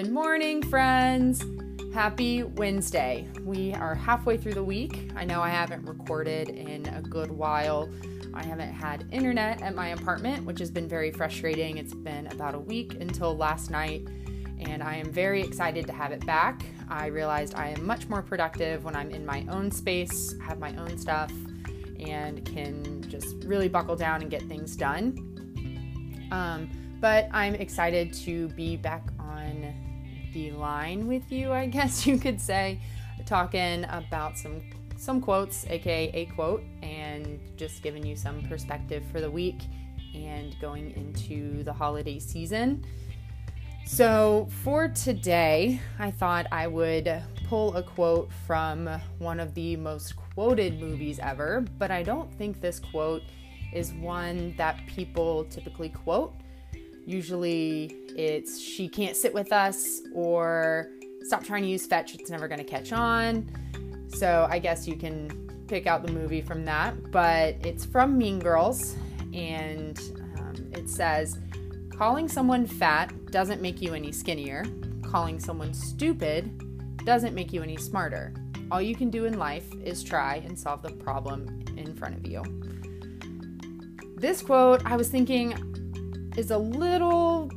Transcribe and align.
Good 0.00 0.12
morning, 0.12 0.62
friends. 0.62 1.44
Happy 1.92 2.42
Wednesday. 2.42 3.28
We 3.44 3.74
are 3.74 3.94
halfway 3.94 4.38
through 4.38 4.54
the 4.54 4.64
week. 4.64 5.10
I 5.14 5.26
know 5.26 5.42
I 5.42 5.50
haven't 5.50 5.84
recorded 5.84 6.48
in 6.48 6.86
a 6.86 7.02
good 7.02 7.30
while. 7.30 7.86
I 8.32 8.42
haven't 8.42 8.72
had 8.72 9.04
internet 9.12 9.60
at 9.60 9.74
my 9.74 9.88
apartment, 9.88 10.46
which 10.46 10.58
has 10.58 10.70
been 10.70 10.88
very 10.88 11.10
frustrating. 11.10 11.76
It's 11.76 11.92
been 11.92 12.28
about 12.28 12.54
a 12.54 12.58
week 12.58 12.94
until 12.94 13.36
last 13.36 13.70
night, 13.70 14.08
and 14.58 14.82
I 14.82 14.96
am 14.96 15.12
very 15.12 15.42
excited 15.42 15.86
to 15.88 15.92
have 15.92 16.12
it 16.12 16.24
back. 16.24 16.64
I 16.88 17.08
realized 17.08 17.54
I 17.54 17.68
am 17.68 17.84
much 17.84 18.08
more 18.08 18.22
productive 18.22 18.84
when 18.84 18.96
I'm 18.96 19.10
in 19.10 19.26
my 19.26 19.44
own 19.50 19.70
space, 19.70 20.34
have 20.40 20.58
my 20.58 20.74
own 20.76 20.96
stuff, 20.96 21.30
and 21.98 22.42
can 22.46 23.02
just 23.02 23.44
really 23.44 23.68
buckle 23.68 23.96
down 23.96 24.22
and 24.22 24.30
get 24.30 24.40
things 24.44 24.76
done. 24.76 26.28
Um, 26.32 26.70
but 27.02 27.28
I'm 27.32 27.54
excited 27.54 28.14
to 28.24 28.48
be 28.48 28.76
back 28.76 29.02
the 30.32 30.52
line 30.52 31.06
with 31.06 31.30
you, 31.30 31.52
I 31.52 31.66
guess 31.66 32.06
you 32.06 32.18
could 32.18 32.40
say, 32.40 32.80
talking 33.26 33.84
about 33.88 34.38
some 34.38 34.62
some 34.96 35.20
quotes, 35.20 35.66
aka 35.66 36.10
a 36.12 36.26
quote, 36.26 36.62
and 36.82 37.40
just 37.56 37.82
giving 37.82 38.04
you 38.04 38.14
some 38.16 38.42
perspective 38.42 39.02
for 39.10 39.20
the 39.20 39.30
week 39.30 39.62
and 40.14 40.54
going 40.60 40.90
into 40.90 41.62
the 41.64 41.72
holiday 41.72 42.18
season. 42.18 42.84
So, 43.86 44.46
for 44.62 44.88
today, 44.88 45.80
I 45.98 46.10
thought 46.10 46.46
I 46.52 46.66
would 46.66 47.10
pull 47.48 47.74
a 47.76 47.82
quote 47.82 48.30
from 48.46 48.88
one 49.18 49.40
of 49.40 49.54
the 49.54 49.74
most 49.76 50.14
quoted 50.16 50.78
movies 50.78 51.18
ever, 51.18 51.64
but 51.78 51.90
I 51.90 52.02
don't 52.02 52.32
think 52.34 52.60
this 52.60 52.78
quote 52.78 53.22
is 53.72 53.92
one 53.94 54.54
that 54.56 54.78
people 54.86 55.44
typically 55.44 55.88
quote. 55.88 56.34
Usually 57.06 57.96
it's 58.16 58.58
she 58.58 58.88
can't 58.88 59.16
sit 59.16 59.32
with 59.32 59.52
us 59.52 60.02
or 60.14 60.90
stop 61.22 61.44
trying 61.44 61.62
to 61.62 61.68
use 61.68 61.86
fetch, 61.86 62.14
it's 62.14 62.30
never 62.30 62.48
going 62.48 62.58
to 62.58 62.64
catch 62.64 62.92
on. 62.92 63.48
So 64.08 64.46
I 64.50 64.58
guess 64.58 64.88
you 64.88 64.96
can 64.96 65.48
pick 65.68 65.86
out 65.86 66.04
the 66.04 66.12
movie 66.12 66.42
from 66.42 66.64
that, 66.64 67.10
but 67.12 67.54
it's 67.64 67.84
from 67.84 68.18
Mean 68.18 68.38
Girls 68.38 68.96
and 69.32 69.98
um, 70.38 70.70
it 70.72 70.88
says, 70.88 71.38
Calling 71.90 72.28
someone 72.28 72.66
fat 72.66 73.12
doesn't 73.30 73.60
make 73.60 73.80
you 73.80 73.94
any 73.94 74.10
skinnier. 74.10 74.64
Calling 75.02 75.38
someone 75.38 75.74
stupid 75.74 76.50
doesn't 77.04 77.34
make 77.34 77.52
you 77.52 77.62
any 77.62 77.76
smarter. 77.76 78.32
All 78.70 78.80
you 78.80 78.94
can 78.94 79.10
do 79.10 79.26
in 79.26 79.38
life 79.38 79.66
is 79.84 80.02
try 80.02 80.36
and 80.36 80.58
solve 80.58 80.82
the 80.82 80.90
problem 80.90 81.62
in 81.76 81.94
front 81.94 82.16
of 82.16 82.26
you. 82.26 82.42
This 84.16 84.42
quote, 84.42 84.84
I 84.84 84.96
was 84.96 85.08
thinking, 85.08 85.54
is 86.36 86.50
a 86.50 86.58
little 86.58 87.50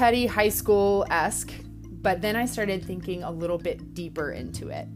petty 0.00 0.24
high 0.24 0.48
school 0.48 1.04
esque, 1.10 1.52
but 2.00 2.22
then 2.22 2.34
I 2.34 2.46
started 2.46 2.82
thinking 2.82 3.22
a 3.22 3.30
little 3.30 3.58
bit 3.58 3.92
deeper 3.92 4.32
into 4.32 4.68
it 4.68 4.88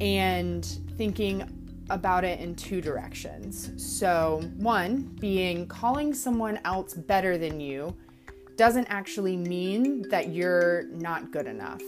and 0.00 0.64
thinking 0.96 1.48
about 1.88 2.24
it 2.24 2.40
in 2.40 2.56
two 2.56 2.80
directions. 2.80 3.70
So, 3.76 4.42
one 4.56 5.02
being 5.20 5.68
calling 5.68 6.12
someone 6.12 6.58
else 6.64 6.92
better 6.92 7.38
than 7.38 7.60
you 7.60 7.96
doesn't 8.56 8.88
actually 8.88 9.36
mean 9.36 10.02
that 10.08 10.30
you're 10.30 10.88
not 10.88 11.30
good 11.30 11.46
enough, 11.46 11.82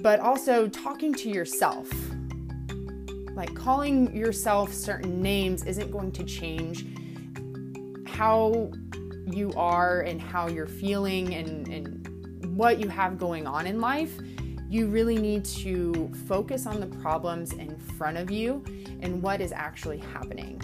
but 0.00 0.20
also 0.20 0.68
talking 0.68 1.12
to 1.16 1.28
yourself. 1.28 1.86
Like 3.34 3.54
calling 3.54 4.16
yourself 4.16 4.72
certain 4.72 5.20
names 5.20 5.66
isn't 5.66 5.90
going 5.90 6.12
to 6.12 6.24
change 6.24 6.86
how 8.06 8.72
you 9.32 9.52
are 9.56 10.00
and 10.02 10.20
how 10.20 10.48
you're 10.48 10.66
feeling 10.66 11.34
and, 11.34 11.68
and 11.68 12.56
what 12.56 12.80
you 12.80 12.88
have 12.88 13.18
going 13.18 13.46
on 13.46 13.66
in 13.66 13.80
life, 13.80 14.18
you 14.68 14.86
really 14.86 15.16
need 15.16 15.44
to 15.44 16.12
focus 16.28 16.66
on 16.66 16.80
the 16.80 16.86
problems 16.86 17.52
in 17.52 17.76
front 17.76 18.16
of 18.16 18.30
you 18.30 18.62
and 19.00 19.22
what 19.22 19.40
is 19.40 19.52
actually 19.52 19.98
happening. 19.98 20.60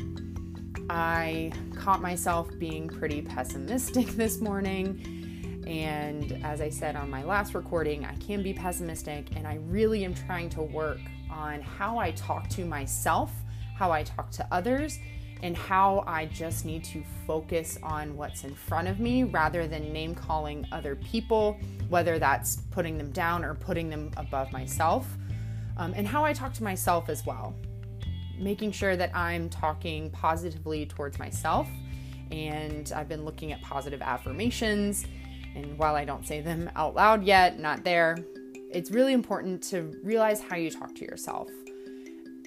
I 0.88 1.52
caught 1.74 2.00
myself 2.00 2.48
being 2.58 2.88
pretty 2.88 3.22
pessimistic 3.22 4.06
this 4.16 4.40
morning. 4.40 5.64
And 5.66 6.44
as 6.44 6.60
I 6.60 6.68
said 6.68 6.94
on 6.94 7.10
my 7.10 7.24
last 7.24 7.54
recording, 7.54 8.04
I 8.04 8.14
can 8.16 8.42
be 8.42 8.52
pessimistic, 8.52 9.34
and 9.34 9.48
I 9.48 9.56
really 9.66 10.04
am 10.04 10.14
trying 10.14 10.48
to 10.50 10.62
work 10.62 11.00
on 11.28 11.60
how 11.60 11.98
I 11.98 12.12
talk 12.12 12.48
to 12.50 12.64
myself, 12.64 13.32
how 13.76 13.90
I 13.90 14.04
talk 14.04 14.30
to 14.32 14.46
others, 14.52 15.00
and 15.42 15.56
how 15.56 16.02
I 16.06 16.26
just 16.26 16.64
need 16.64 16.84
to 16.84 17.02
focus 17.26 17.78
on 17.82 18.16
what's 18.16 18.44
in 18.44 18.54
front 18.54 18.88
of 18.88 19.00
me 19.00 19.24
rather 19.24 19.66
than 19.66 19.92
name 19.92 20.14
calling 20.14 20.66
other 20.72 20.96
people, 20.96 21.58
whether 21.88 22.18
that's 22.18 22.56
putting 22.70 22.96
them 22.96 23.10
down 23.10 23.44
or 23.44 23.54
putting 23.54 23.88
them 23.88 24.10
above 24.16 24.50
myself, 24.52 25.06
um, 25.76 25.92
and 25.94 26.06
how 26.06 26.24
I 26.24 26.32
talk 26.32 26.52
to 26.54 26.64
myself 26.64 27.08
as 27.08 27.26
well. 27.26 27.54
Making 28.38 28.72
sure 28.72 28.96
that 28.96 29.14
I'm 29.14 29.48
talking 29.48 30.10
positively 30.10 30.86
towards 30.86 31.18
myself. 31.18 31.68
And 32.30 32.92
I've 32.94 33.08
been 33.08 33.24
looking 33.24 33.52
at 33.52 33.62
positive 33.62 34.02
affirmations. 34.02 35.04
And 35.54 35.78
while 35.78 35.94
I 35.94 36.04
don't 36.04 36.26
say 36.26 36.40
them 36.40 36.70
out 36.76 36.94
loud 36.94 37.24
yet, 37.24 37.58
not 37.58 37.84
there, 37.84 38.16
it's 38.70 38.90
really 38.90 39.12
important 39.12 39.62
to 39.64 39.98
realize 40.02 40.40
how 40.40 40.56
you 40.56 40.70
talk 40.70 40.94
to 40.96 41.04
yourself 41.04 41.48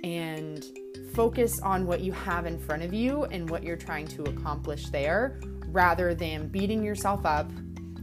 and 0.04 0.66
focus 1.14 1.60
on 1.60 1.86
what 1.86 2.02
you 2.02 2.12
have 2.12 2.46
in 2.46 2.58
front 2.58 2.84
of 2.84 2.94
you 2.94 3.24
and 3.26 3.50
what 3.50 3.64
you're 3.64 3.78
trying 3.78 4.08
to 4.08 4.24
accomplish 4.24 4.90
there 4.90 5.40
rather 5.68 6.14
than 6.14 6.48
beating 6.48 6.84
yourself 6.84 7.26
up 7.26 7.52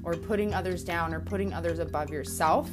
or 0.03 0.15
putting 0.15 0.55
others 0.55 0.85
down 0.85 1.13
or 1.13 1.21
putting 1.21 1.53
others 1.53 1.79
above 1.79 2.11
yourself 2.11 2.71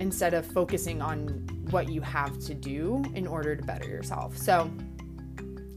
instead 0.00 0.34
of 0.34 0.44
focusing 0.44 1.00
on 1.00 1.28
what 1.70 1.88
you 1.88 2.00
have 2.00 2.38
to 2.40 2.54
do 2.54 3.02
in 3.14 3.26
order 3.26 3.56
to 3.56 3.62
better 3.62 3.88
yourself. 3.88 4.36
So, 4.36 4.70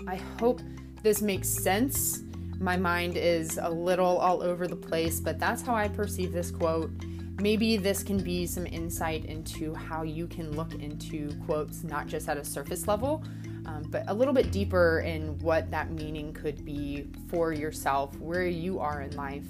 I 0.07 0.15
hope 0.39 0.61
this 1.03 1.21
makes 1.21 1.47
sense. 1.47 2.23
My 2.59 2.75
mind 2.75 3.15
is 3.15 3.57
a 3.61 3.69
little 3.69 4.17
all 4.17 4.43
over 4.43 4.67
the 4.67 4.75
place, 4.75 5.19
but 5.19 5.39
that's 5.39 5.61
how 5.61 5.75
I 5.75 5.87
perceive 5.87 6.31
this 6.31 6.51
quote 6.51 6.91
maybe 7.39 7.77
this 7.77 8.03
can 8.03 8.21
be 8.21 8.45
some 8.45 8.65
insight 8.65 9.25
into 9.25 9.73
how 9.73 10.03
you 10.03 10.27
can 10.27 10.55
look 10.55 10.73
into 10.75 11.33
quotes 11.45 11.83
not 11.83 12.07
just 12.07 12.27
at 12.29 12.37
a 12.37 12.43
surface 12.43 12.87
level, 12.87 13.23
um, 13.65 13.83
but 13.89 14.03
a 14.07 14.13
little 14.13 14.33
bit 14.33 14.51
deeper 14.51 15.01
in 15.01 15.37
what 15.39 15.69
that 15.71 15.91
meaning 15.91 16.33
could 16.33 16.65
be 16.65 17.07
for 17.27 17.53
yourself, 17.53 18.17
where 18.19 18.47
you 18.47 18.79
are 18.79 19.01
in 19.01 19.15
life, 19.15 19.45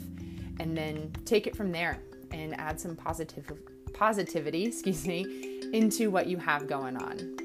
and 0.59 0.77
then 0.77 1.11
take 1.25 1.47
it 1.47 1.55
from 1.55 1.71
there 1.71 1.99
and 2.31 2.59
add 2.59 2.79
some 2.79 2.95
positive 2.95 3.51
positivity, 3.93 4.65
excuse 4.67 5.07
me, 5.07 5.61
into 5.73 6.09
what 6.11 6.27
you 6.27 6.37
have 6.37 6.67
going 6.67 6.97
on. 6.97 7.37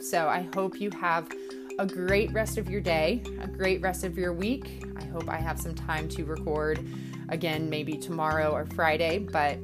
So 0.00 0.28
I 0.28 0.48
hope 0.54 0.80
you 0.80 0.90
have 0.90 1.28
a 1.78 1.86
great 1.86 2.32
rest 2.32 2.58
of 2.58 2.68
your 2.68 2.80
day, 2.80 3.22
a 3.40 3.46
great 3.46 3.80
rest 3.80 4.04
of 4.04 4.18
your 4.18 4.32
week. 4.32 4.84
I 4.96 5.04
hope 5.04 5.28
I 5.28 5.36
have 5.36 5.60
some 5.60 5.74
time 5.74 6.08
to 6.10 6.24
record 6.24 6.84
again, 7.28 7.70
maybe 7.70 7.96
tomorrow 7.96 8.50
or 8.50 8.66
Friday, 8.66 9.18
but 9.18 9.58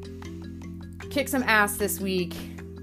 kick 1.10 1.28
some 1.28 1.42
ass 1.42 1.76
this 1.76 2.00
week. 2.00 2.34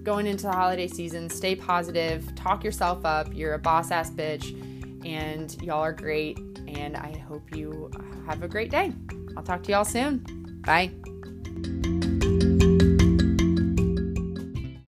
Going 0.03 0.25
into 0.25 0.44
the 0.44 0.52
holiday 0.52 0.88
season, 0.88 1.30
stay 1.30 1.56
positive, 1.56 2.34
talk 2.36 2.64
yourself 2.64 3.06
up. 3.06 3.34
You're 3.34 3.53
a 3.53 3.59
boss 3.59 3.91
ass 3.91 4.09
bitch, 4.09 4.52
and 5.06 5.62
y'all 5.62 5.81
are 5.81 5.94
great. 5.94 6.40
And 6.68 6.97
I 6.97 7.18
hope 7.20 7.56
you 7.56 7.91
have 8.25 8.41
a 8.41 8.47
great 8.47 8.72
day. 8.72 8.94
I'll 9.38 9.44
talk 9.44 9.62
to 9.64 9.72
y'all 9.72 9.86
soon. 9.86 10.24
Bye. 10.66 10.91